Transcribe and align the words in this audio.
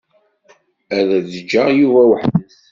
Ad 0.97 1.09
d-ǧǧeɣ 1.29 1.67
Yuba 1.79 2.01
weḥd-s. 2.09 2.57